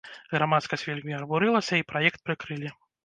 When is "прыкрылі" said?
2.31-2.73